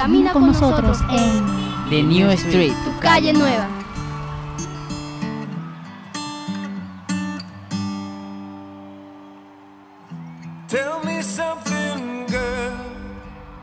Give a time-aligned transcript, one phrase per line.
[0.00, 3.68] camina con nosotros en The New Street, tu calle nueva.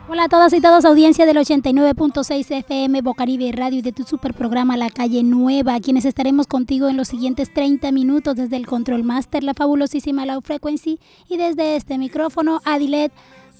[0.07, 4.35] Hola a todas y todos, audiencia del 89.6 FM Bocaribe Radio y de tu super
[4.35, 9.03] programa La Calle Nueva, quienes estaremos contigo en los siguientes 30 minutos desde el Control
[9.03, 13.11] Master, la fabulosísima Low Frequency y desde este micrófono Adilet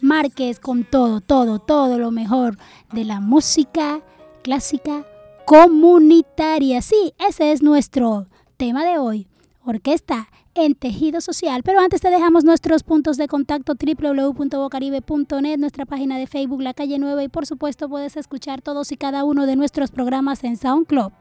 [0.02, 2.58] Márquez con todo, todo, todo lo mejor
[2.94, 4.02] de la música
[4.44, 5.06] clásica
[5.46, 6.82] comunitaria.
[6.82, 9.28] Sí, ese es nuestro tema de hoy.
[9.64, 11.64] Orquesta en tejido social.
[11.64, 17.00] Pero antes te dejamos nuestros puntos de contacto www.bocaribe.net, nuestra página de Facebook La Calle
[17.00, 21.12] Nueva y por supuesto puedes escuchar todos y cada uno de nuestros programas en SoundCloud.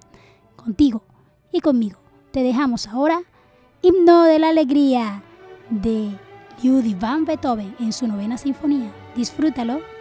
[0.56, 1.04] Contigo
[1.52, 2.00] y conmigo.
[2.32, 3.20] Te dejamos ahora
[3.82, 5.22] Himno de la Alegría
[5.70, 6.18] de
[6.62, 8.90] Ludwig van Beethoven en su novena sinfonía.
[9.14, 9.95] Disfrútalo.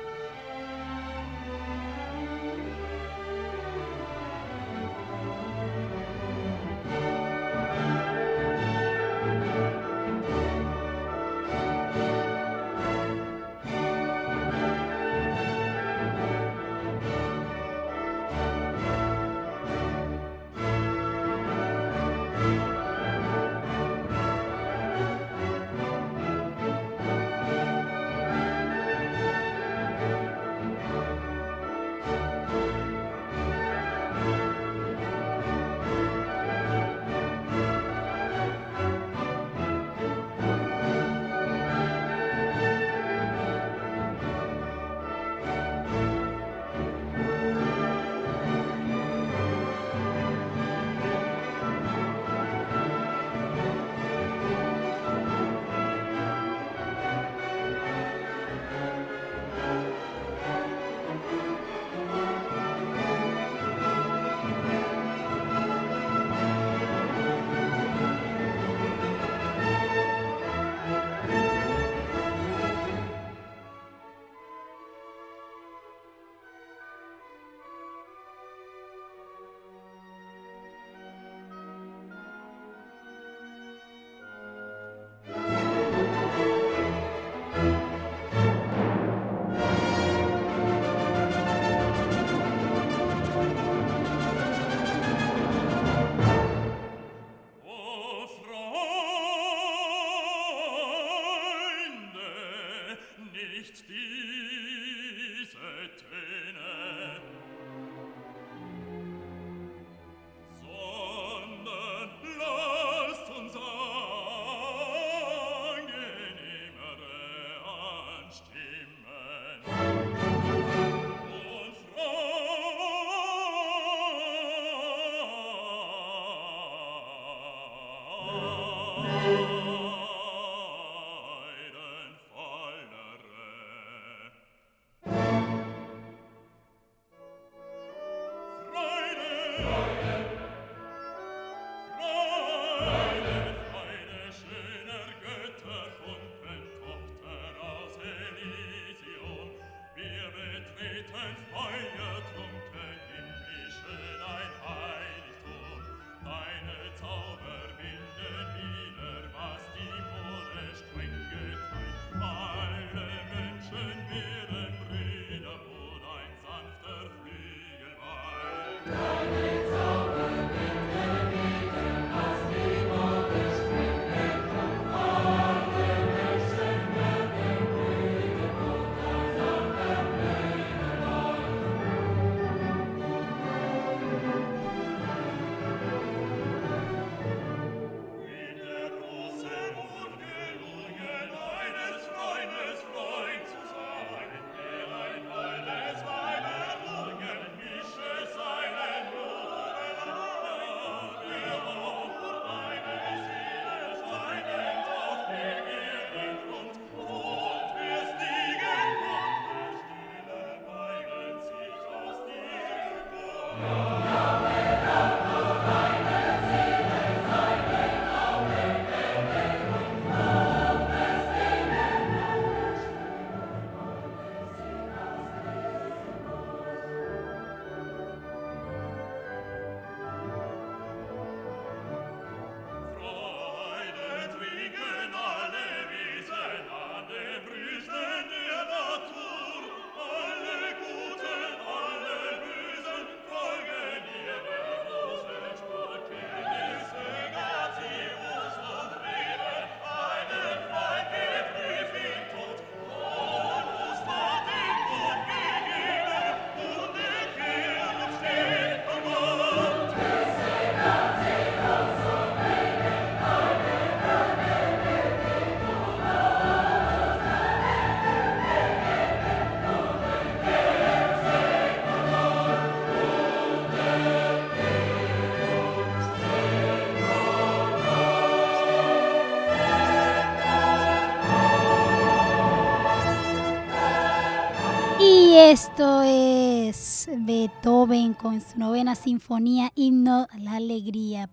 [285.76, 291.30] Esto es Beethoven con su novena sinfonía, himno a la alegría.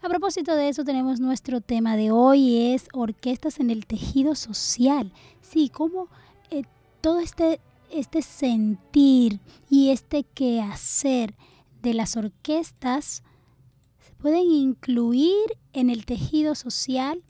[0.00, 5.12] A propósito de eso, tenemos nuestro tema de hoy, es orquestas en el tejido social.
[5.42, 6.08] Sí, cómo
[6.50, 6.62] eh,
[7.02, 7.60] todo este,
[7.90, 11.34] este sentir y este quehacer
[11.82, 13.22] de las orquestas
[14.00, 17.22] se pueden incluir en el tejido social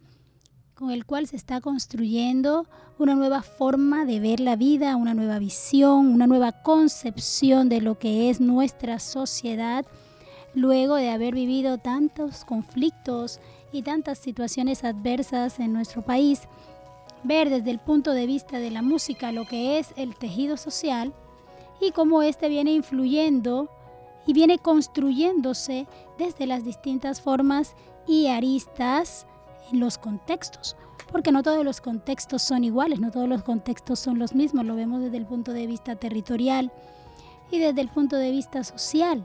[0.83, 2.67] con el cual se está construyendo
[2.99, 8.01] una nueva forma de ver la vida, una nueva visión, una nueva concepción de lo
[8.01, 9.87] que es nuestra sociedad,
[10.55, 13.39] luego de haber vivido tantos conflictos
[13.71, 16.49] y tantas situaciones adversas en nuestro país,
[17.23, 21.15] ver desde el punto de vista de la música lo que es el tejido social
[21.81, 23.69] y cómo éste viene influyendo
[24.27, 25.87] y viene construyéndose
[26.19, 27.77] desde las distintas formas
[28.09, 29.29] y aristas
[29.71, 30.77] los contextos
[31.13, 34.75] porque no todos los contextos son iguales, no todos los contextos son los mismos, lo
[34.75, 36.73] vemos desde el punto de vista territorial
[37.51, 39.25] y desde el punto de vista social.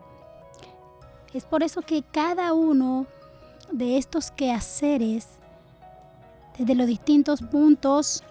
[1.33, 3.07] Es por eso que cada uno
[3.71, 5.27] de estos quehaceres,
[6.57, 8.21] desde los distintos puntos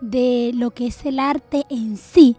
[0.00, 2.36] de lo que es el arte en sí,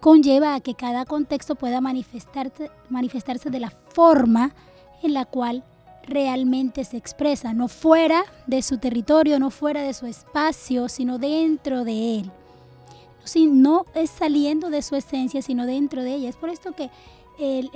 [0.00, 4.54] conlleva a que cada contexto pueda manifestarse, manifestarse de la forma
[5.02, 5.64] en la cual
[6.06, 11.84] realmente se expresa, no fuera de su territorio, no fuera de su espacio, sino dentro
[11.84, 12.32] de él.
[13.36, 16.28] No es saliendo de su esencia, sino dentro de ella.
[16.28, 16.90] Es por esto que
[17.38, 17.70] el,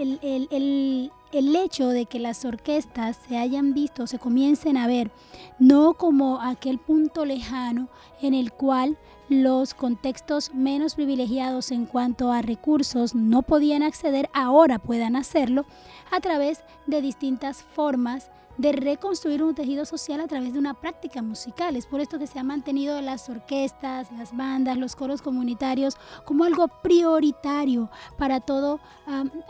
[1.32, 5.11] el, hecho de que las orquestas se hayan visto, se comiencen a ver,
[5.58, 7.88] no como aquel punto lejano
[8.20, 14.78] en el cual los contextos menos privilegiados en cuanto a recursos no podían acceder, ahora
[14.78, 15.64] puedan hacerlo
[16.11, 21.20] a través de distintas formas de reconstruir un tejido social a través de una práctica
[21.20, 21.76] musical.
[21.76, 26.44] Es por esto que se han mantenido las orquestas, las bandas, los coros comunitarios como
[26.44, 28.81] algo prioritario para todo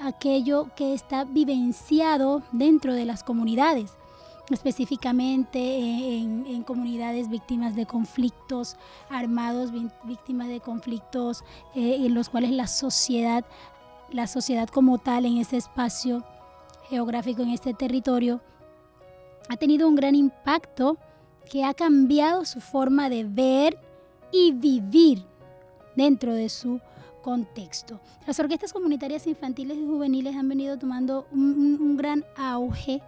[0.01, 3.93] aquello que está vivenciado dentro de las comunidades
[4.51, 5.59] específicamente
[6.19, 8.77] en, comunidades víctimas de conflictos
[9.09, 9.71] armados,
[10.05, 11.45] víctimas de conflictos
[11.75, 13.45] eh, en los cuales la sociedad,
[14.11, 16.25] la sociedad como tal en ese espacio
[16.89, 18.41] geográfico, en este territorio,
[19.49, 20.99] ha tenido un gran impacto
[21.51, 23.79] que ha cambiado su forma de ver
[24.33, 25.25] y vivir
[25.95, 26.81] dentro de su
[27.23, 28.01] contexto.
[28.27, 33.03] Las orquestas comunitarias infantiles y juveniles han venido tomando un gran auge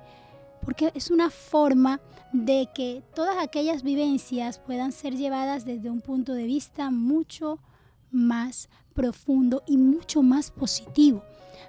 [0.64, 2.00] porque es una forma
[2.32, 7.58] de que todas aquellas vivencias puedan ser llevadas desde un punto de vista mucho
[8.10, 11.22] más profundo y mucho más positivo,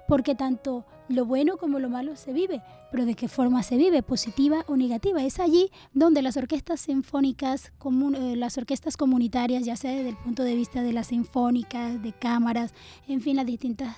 [0.08, 4.02] porque tanto lo bueno como lo malo se vive, pero de qué forma se vive,
[4.02, 5.22] positiva o negativa.
[5.24, 7.72] Es allí donde las orquestas sinfónicas,
[8.14, 12.12] eh, las orquestas comunitarias, ya sea desde el punto de vista de las sinfónicas, de
[12.12, 12.74] cámaras,
[13.08, 13.96] en fin, las distintas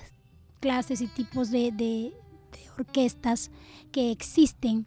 [0.59, 1.71] clases y tipos de
[2.77, 3.51] orquestas
[3.91, 4.85] que existen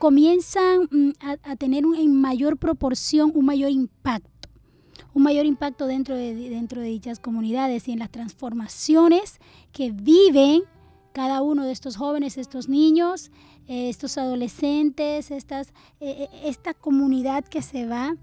[0.00, 4.48] comienzan mm, a, tener en mayor proporción un mayor impacto,
[5.12, 9.38] un mayor impacto dentro de, dentro de dichas comunidades y en las transformaciones
[9.72, 10.62] que viven
[11.12, 13.30] cada uno de estos jóvenes, estos niños,
[13.68, 15.42] eh, estos adolescentes, eh,
[16.00, 18.16] eh, esta comunidad que se va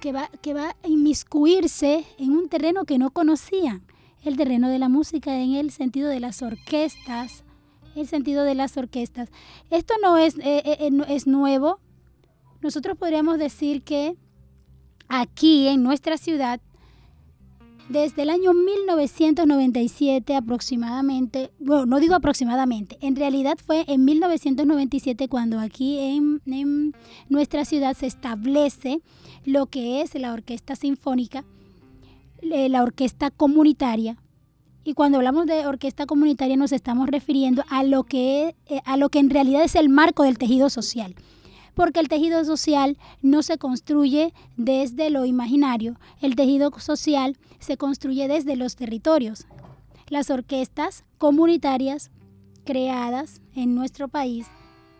[0.00, 3.82] que va, que va a inmiscuirse en un terreno que no conocían,
[4.24, 7.44] el terreno de la música en el sentido de las orquestas,
[7.96, 9.30] el sentido de las orquestas.
[9.70, 11.80] Esto no es, eh, eh, eh, es nuevo.
[12.60, 14.16] Nosotros podríamos decir que
[15.08, 16.60] aquí en nuestra ciudad,
[17.88, 25.58] desde el año 1997 aproximadamente, bueno, no digo aproximadamente, en realidad fue en 1997 cuando
[25.58, 26.94] aquí en, en
[27.28, 29.00] nuestra ciudad se establece
[29.44, 31.44] lo que es la orquesta sinfónica,
[32.42, 34.16] la orquesta comunitaria,
[34.84, 39.08] y cuando hablamos de orquesta comunitaria nos estamos refiriendo a lo que, eh, a lo
[39.08, 41.14] que en realidad es el marco del tejido social.
[41.74, 48.26] Porque el tejido social no se construye desde lo imaginario, el tejido social se construye
[48.28, 49.46] desde los territorios.
[50.08, 52.10] Las orquestas comunitarias
[52.64, 54.46] creadas en nuestro país,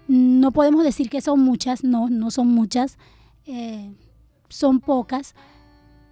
[0.09, 2.99] no podemos decir que son muchas, no, no son muchas,
[3.47, 3.93] eh,
[4.49, 5.35] son pocas,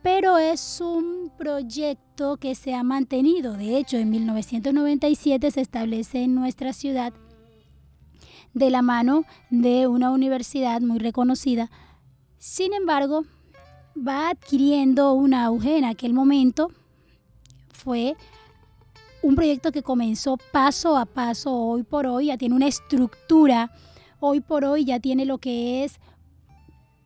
[0.02, 3.54] pero es un proyecto que se ha mantenido.
[3.54, 7.12] De hecho, en 1997 se establece en nuestra ciudad
[8.54, 11.70] de la mano de una universidad muy reconocida.
[12.38, 13.24] Sin embargo,
[13.96, 16.70] va adquiriendo un auge en aquel momento.
[17.70, 18.16] Fue
[19.22, 23.70] un proyecto que comenzó paso a paso, hoy por hoy ya tiene una estructura,
[24.20, 25.98] hoy por hoy ya tiene lo que es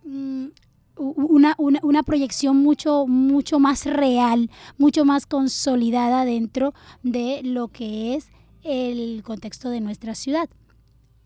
[0.04, 0.48] mm,
[0.96, 8.14] una, una, una, proyección mucho, mucho más real, mucho más consolidada dentro de lo que
[8.14, 8.30] es
[8.62, 10.48] el contexto de nuestra ciudad.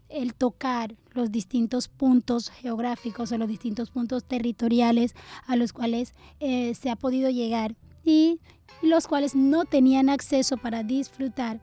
[0.08, 5.14] El tocar los distintos puntos geográficos o los distintos puntos territoriales
[5.46, 8.40] a los cuales eh, se ha podido llegar y
[8.82, 11.60] los cuales no tenían acceso para disfrutar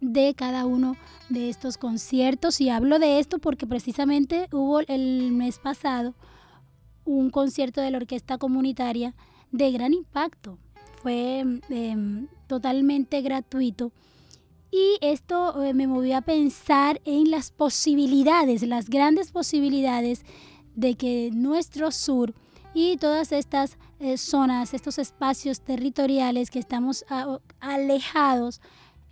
[0.00, 0.96] de cada uno
[1.28, 2.60] de estos conciertos.
[2.60, 6.14] Y hablo de esto porque precisamente hubo el mes pasado
[7.10, 9.14] un concierto de la orquesta comunitaria
[9.50, 10.58] de gran impacto.
[11.02, 13.92] Fue em, totalmente gratuito.
[14.70, 20.24] Y esto eh, me movió a pensar en las posibilidades, las grandes posibilidades
[20.76, 22.32] de que nuestro sur
[22.72, 27.04] y todas estas eh, zonas, estos espacios territoriales que estamos
[27.58, 28.60] alejados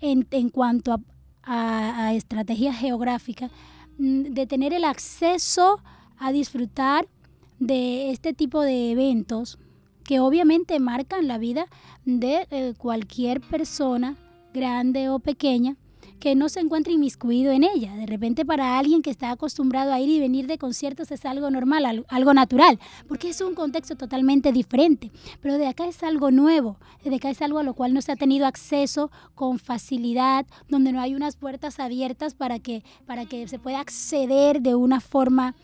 [0.01, 3.51] en, cuanto a, a estrategia geográfica,
[3.99, 5.81] mm, de tener el acceso
[6.19, 7.09] a disfrutar
[7.59, 9.59] de este tipo de eventos
[10.05, 11.67] que obviamente marcan la vida
[12.05, 14.17] de eh, cualquier persona,
[14.55, 15.77] grande o pequeña,
[16.19, 17.95] que no se encuentre inmiscuido en ella.
[17.95, 21.51] De repente para alguien que está acostumbrado a ir y venir de conciertos es algo
[21.51, 25.11] normal, algo natural, porque es un contexto totalmente diferente.
[25.41, 28.13] Pero de acá es algo nuevo, de acá es algo a lo cual no se
[28.13, 33.47] ha tenido acceso con facilidad, donde no hay unas puertas abiertas para que, para que
[33.49, 35.55] se pueda acceder de una forma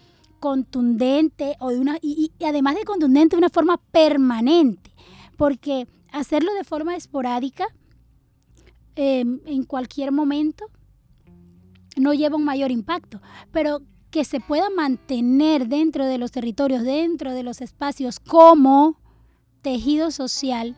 [0.44, 4.94] contundente o de una, y, además de contundente, de una forma permanente,
[5.38, 7.66] porque hacerlo de forma esporádica
[8.94, 10.66] em, en cualquier momento
[11.96, 13.22] no lleva un mayor impacto,
[13.52, 19.00] pero que se pueda mantener dentro de los territorios, dentro de los espacios como
[19.62, 20.76] tejido social,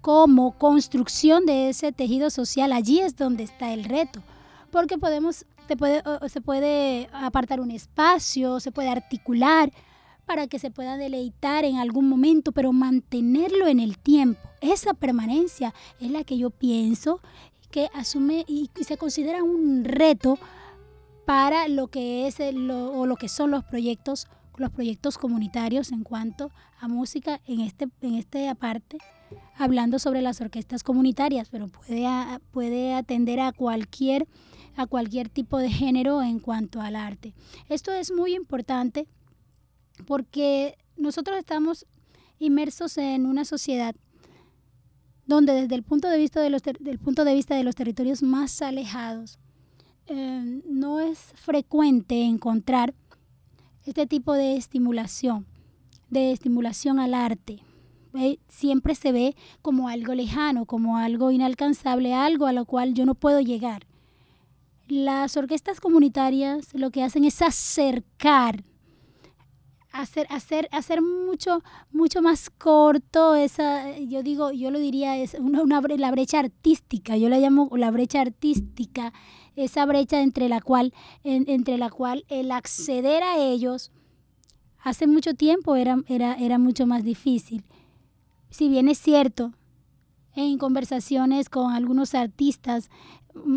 [0.00, 4.24] como construcción de ese tejido social, allí es donde está el reto,
[4.72, 9.70] porque podemos se puede, se puede apartar un espacio, se puede articular
[10.26, 14.40] para que se pueda deleitar en algún momento, pero mantenerlo en el tiempo.
[14.60, 17.20] Esa permanencia es la que yo pienso
[17.70, 20.38] que asume y, se considera un reto
[21.26, 26.52] para lo que es o lo que son los proyectos los proyectos comunitarios en cuanto
[26.78, 28.98] a música en este en esta parte
[29.56, 32.06] hablando sobre las orquestas comunitarias pero puede
[32.52, 34.28] puede atender a cualquier
[34.76, 37.34] a cualquier tipo de género en cuanto al arte.
[37.68, 39.06] Esto es muy importante
[40.06, 41.86] porque nosotros estamos
[42.38, 43.94] inmersos en una sociedad
[45.26, 48.22] donde desde el punto de vista de los, del punto de vista de los territorios
[48.22, 49.38] más alejados
[50.06, 52.94] eh, no es frecuente encontrar
[53.86, 55.46] este tipo de estimulación,
[56.10, 57.60] de estimulación al arte.
[58.14, 63.06] Eh, siempre se ve como algo lejano, como algo inalcanzable, algo a lo cual yo
[63.06, 63.86] no puedo llegar.
[64.86, 68.64] Las orquestas comunitarias lo que hacen es acercar,
[69.92, 75.62] hacer, hacer, hacer mucho, mucho más corto esa, yo digo, yo lo diría, es una,
[75.62, 79.14] una, la brecha artística, yo la llamo la brecha artística,
[79.56, 83.90] esa brecha entre la cual, entre la cual el acceder a ellos
[84.80, 87.64] hace mucho tiempo era, era, era mucho más difícil.
[88.50, 89.52] Si bien es cierto,
[90.34, 92.90] en conversaciones con algunos artistas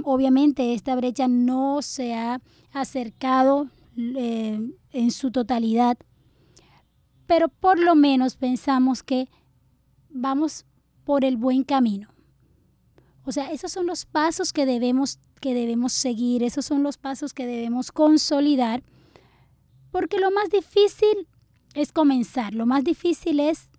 [0.04, 2.42] obviamente esta brecha no se ha
[2.72, 4.60] acercado eh,
[4.92, 5.98] en su totalidad,
[7.26, 9.30] pero por lo menos pensamos que
[10.10, 10.66] vamos
[11.04, 12.10] por el buen camino.
[13.26, 17.34] O sea, esos son los pasos que debemos, que debemos seguir, esos son los pasos
[17.34, 18.84] que debemos consolidar,
[19.92, 21.28] porque lo más difícil
[21.74, 23.70] es comenzar, lo más difícil es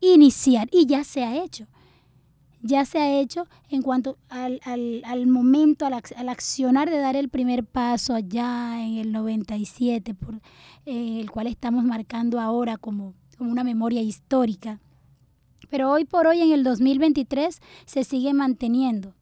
[0.00, 1.66] iniciar y ya se ha hecho
[2.62, 7.28] ya se ha hecho en cuanto al, al, momento, al, al, accionar de dar el
[7.28, 10.36] primer paso allá en el 97, por,
[10.86, 14.80] eh, el cual estamos marcando ahora como, como una memoria histórica.
[15.68, 19.14] Pero hoy por hoy, en el 2023, se sigue manteniendo.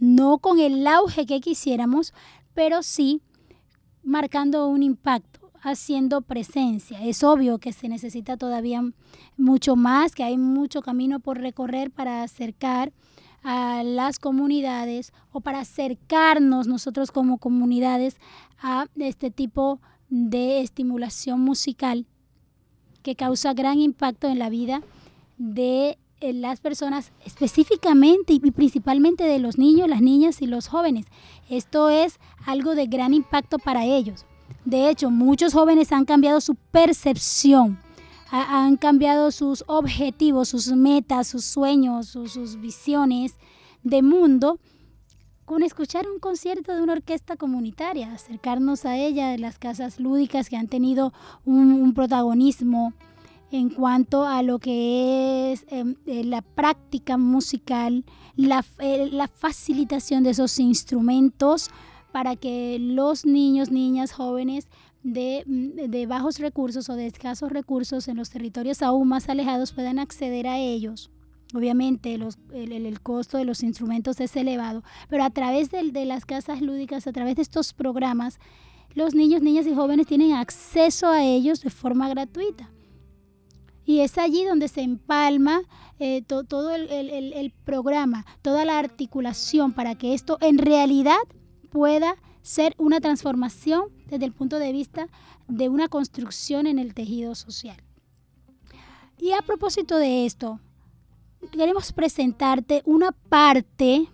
[0.00, 2.12] No con el auge que quisiéramos,
[2.52, 3.22] pero sí
[4.02, 7.02] marcando un impacto haciendo presencia.
[7.02, 8.82] Es obvio que se necesita todavía
[9.36, 12.92] mucho más, que hay mucho camino por recorrer para acercar
[13.42, 18.16] a las comunidades o para acercarnos nosotros como comunidades
[18.58, 19.80] a este tipo
[20.10, 22.06] de estimulación musical
[23.02, 24.82] que causa gran impacto en la vida
[25.38, 31.06] de eh, las personas específicamente y principalmente de los niños, las niñas y los jóvenes.
[31.48, 34.26] Esto es algo de gran impacto para ellos.
[34.64, 37.78] De hecho, muchos jóvenes han cambiado su percepción,
[38.30, 43.36] han cambiado sus objetivos, sus metas, sus sueños, sus, visiones
[43.82, 44.58] de mundo
[45.44, 50.48] con escuchar un concierto de una orquesta comunitaria, acercarnos a ella, de las casas lúdicas
[50.48, 51.12] que han tenido
[51.44, 52.94] un, protagonismo
[53.50, 58.04] en cuanto a lo que es em, eh, la práctica musical,
[58.36, 61.70] la, eh, la facilitación de esos instrumentos
[62.14, 64.68] para que los niños, niñas, jóvenes
[65.02, 69.72] de, mm, de, bajos recursos o de escasos recursos en los territorios aún más alejados
[69.72, 71.10] puedan acceder a ellos.
[71.56, 76.24] Obviamente el, el, costo de los instrumentos es elevado, pero a través de, de las
[76.24, 78.38] casas lúdicas, a través de estos programas,
[78.94, 82.70] los niños, niñas y jóvenes tienen acceso a ellos de forma gratuita.
[83.84, 85.62] Y es allí donde se empalma
[85.98, 91.18] eh, to, todo el, el, el, programa, toda la articulación para que esto en realidad
[91.74, 95.08] pueda ser una transformación desde el punto de vista
[95.48, 97.76] de una construcción en el tejido social.
[99.18, 100.60] Y a propósito de esto,
[101.50, 104.08] queremos presentarte una parte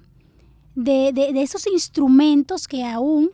[0.74, 3.30] de, de, esos instrumentos que aún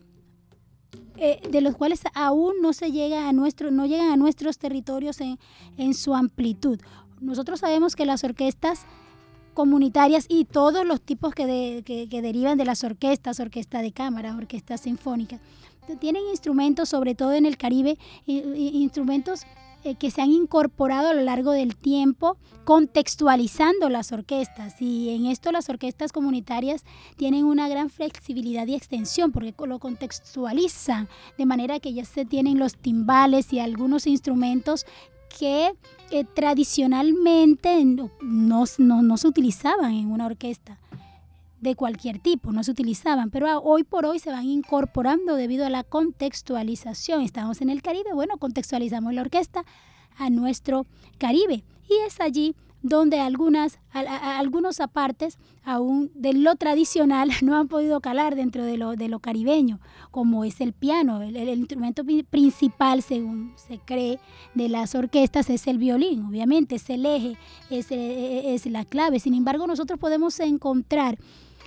[1.18, 5.38] eh, de los cuales aún no se llega a no llegan a nuestros territorios en,
[5.76, 6.80] en su amplitud.
[7.20, 8.86] Nosotros sabemos que las orquestas
[9.56, 14.36] comunitarias y todos los tipos que, de, que, derivan de las orquestas, orquesta de cámara,
[14.36, 15.40] orquesta sinfónica,
[15.98, 17.96] tienen instrumentos, sobre todo en el Caribe,
[18.26, 19.46] instrumentos
[19.82, 24.82] eh, que se han incorporado a lo largo del tiempo contextualizando las orquestas.
[24.82, 26.84] Y en esto las orquestas comunitarias
[27.16, 32.58] tienen una gran flexibilidad y extensión porque lo contextualizan de manera que ya se tienen
[32.58, 34.84] los timbales y algunos instrumentos
[35.28, 35.72] que
[36.10, 38.10] eh, tradicionalmente no,
[38.78, 40.78] no, no se utilizaban en una orquesta
[41.60, 45.70] de cualquier tipo, no se utilizaban, pero hoy por hoy se van incorporando debido a
[45.70, 47.22] la contextualización.
[47.22, 49.64] Estamos en el Caribe, bueno, contextualizamos la orquesta
[50.16, 50.86] a nuestro
[51.18, 52.54] Caribe y es allí
[52.88, 58.96] donde algunas, algunos apartes aún de lo tradicional no han podido calar dentro de lo,
[58.96, 61.22] de lo caribeño, como es el piano.
[61.22, 64.18] El, instrumento principal, según se cree,
[64.54, 67.36] de las orquestas es el violín, obviamente es el eje,
[67.70, 69.20] es, es la clave.
[69.20, 71.18] Sin embargo, nosotros podemos encontrar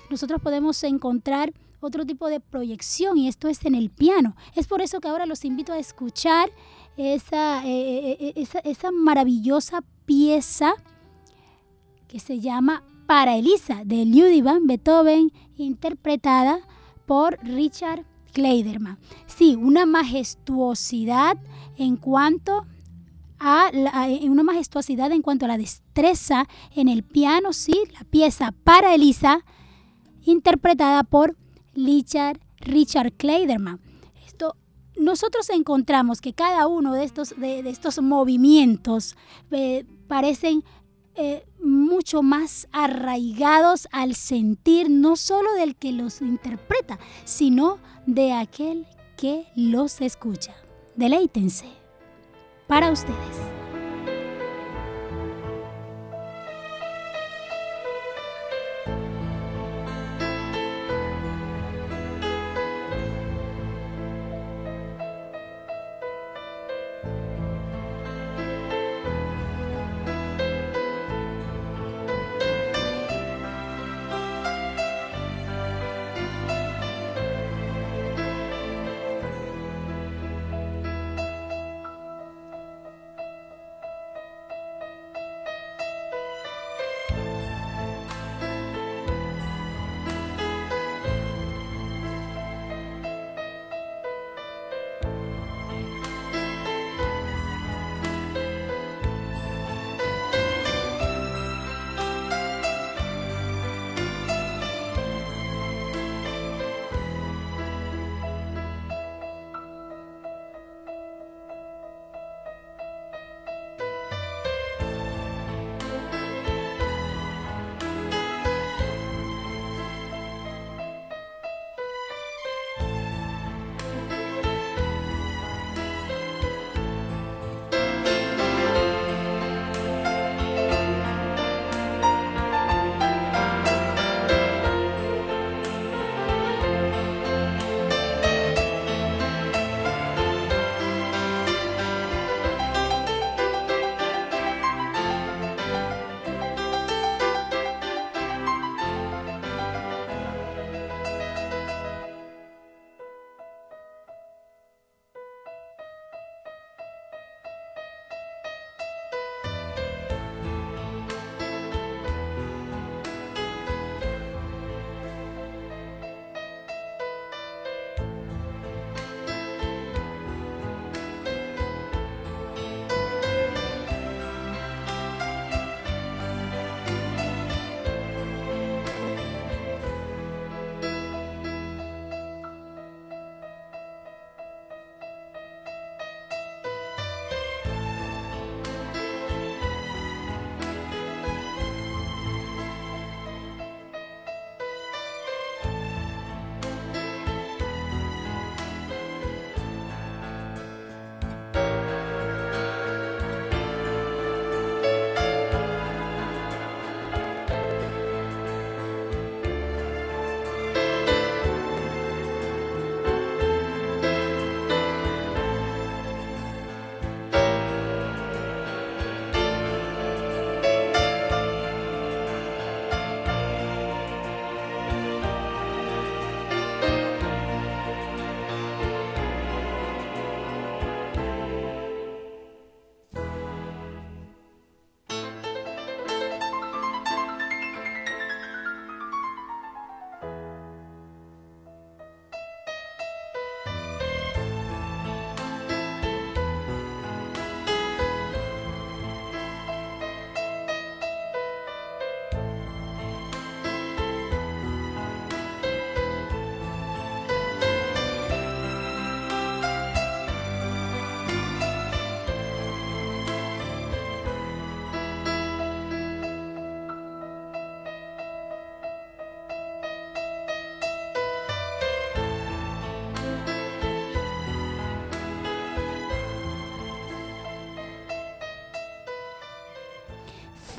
[0.09, 4.35] nosotros podemos encontrar otro tipo de proyección y esto es en el piano.
[4.55, 6.51] Es por eso que ahora los invito a escuchar
[6.97, 10.73] esa, esa maravillosa pieza
[12.09, 16.59] que se llama Para Elisa de Ludwig van Beethoven, interpretada
[17.05, 18.97] por Richard Kleiderman.
[19.27, 21.37] Sí, una majestuosidad
[21.77, 22.65] en cuanto
[23.39, 28.53] a la, una majestuosidad en cuanto a la destreza en el piano, sí, la pieza
[28.63, 29.45] para Elisa
[30.23, 31.37] interpretada por
[31.73, 33.79] Richard, Richard Kleiderman.
[34.99, 39.15] Nosotros encontramos que cada uno de estos, de estos movimientos
[39.49, 40.65] eh, parecen
[41.19, 48.87] eh, mucho más arraigados al sentir no solo del que los interpreta, sino de aquel
[49.17, 50.55] que los escucha.
[50.95, 51.65] Deleítense.
[52.67, 53.58] Para ustedes.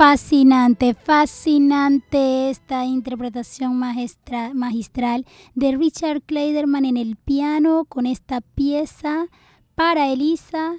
[0.01, 9.27] Fascinante, fascinante esta interpretación magistral de Richard Kleiderman en el piano con esta pieza
[9.75, 10.73] para Elisa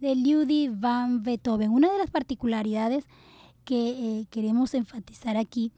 [0.00, 1.70] de Ludwig van Beethoven.
[1.70, 3.04] Una de las particularidades
[3.66, 5.70] que eh, queremos enfatizar aquí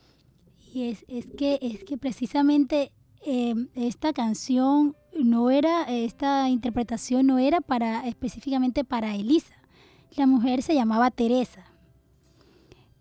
[0.72, 2.92] es, es, que, es que precisamente
[3.26, 9.56] eh, esta canción no era, esta interpretación no era para específicamente para Elisa.
[10.16, 11.73] La mujer se llamaba Teresa.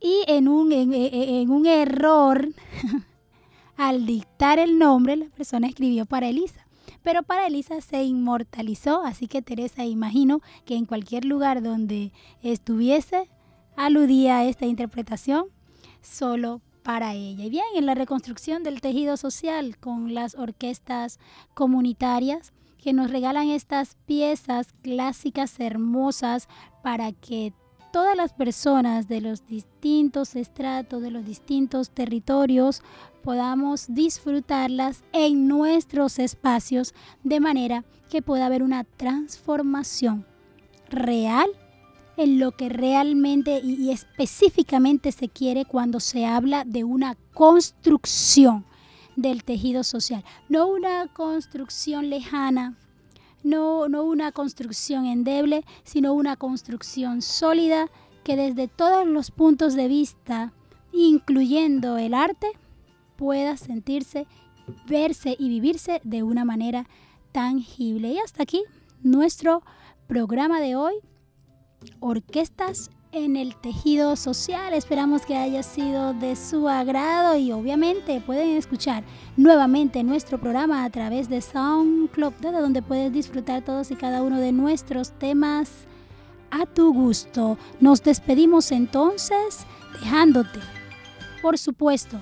[0.04, 2.50] Y en un, en, un error,
[3.78, 6.68] al dictar el nombre, la persona escribió para Elisa.
[7.04, 12.12] Pero para Elisa se inmortalizó, así que Teresa imagino que en cualquier lugar donde
[12.42, 13.30] estuviese,
[13.78, 15.46] aludía a esta interpretación
[16.02, 17.46] solo para ella.
[17.46, 21.18] Y bien, en la reconstrucción del tejido social con las orquestas
[21.54, 26.50] comunitarias que nos regalan estas piezas clásicas hermosas
[26.84, 27.54] para que
[27.94, 32.82] todas las personas de los distintos estratos, de los distintos territorios,
[33.24, 40.26] podamos disfrutarlas en nuestros espacios de manera que pueda haber una transformación
[40.90, 41.48] real
[42.18, 48.66] en lo que realmente y, específicamente se quiere cuando se habla de una construcción
[49.16, 52.76] del tejido social, no una construcción lejana,
[53.44, 57.90] no, no una construcción endeble, sino una construcción sólida
[58.24, 60.54] que desde todos los puntos de vista,
[60.92, 62.48] incluyendo el arte,
[63.18, 64.28] pueda sentirse,
[64.88, 66.88] verse y vivirse de una manera
[67.32, 68.14] tangible.
[68.14, 68.64] Y hasta aquí
[69.02, 69.64] nuestro
[70.08, 70.94] programa de hoy
[72.00, 74.74] orquestas en el tejido social.
[74.74, 79.04] Esperamos que haya sido de su agrado y obviamente pueden escuchar
[79.38, 84.40] nuevamente nuestro programa a través de SoundCloud, desde donde puedes disfrutar todos y cada uno
[84.40, 85.86] de nuestros temas
[86.50, 87.58] a tu gusto.
[87.80, 89.66] Nos despedimos entonces
[90.02, 90.60] dejándote,
[91.42, 92.20] por supuesto,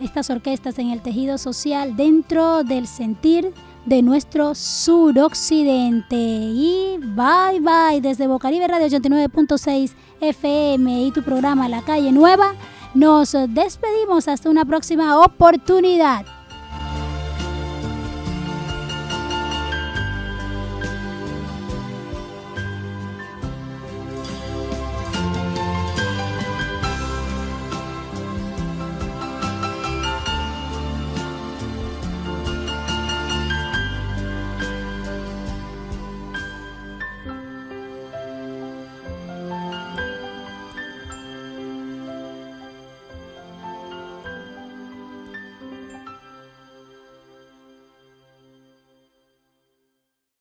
[0.00, 3.52] estas orquestas en el tejido social dentro del sentir
[3.86, 6.16] de nuestro suroccidente.
[6.16, 12.54] Y bye bye desde Bocaribe Radio 89.6 FM y tu programa La Calle Nueva.
[12.94, 16.24] Nos despedimos hasta una próxima oportunidad.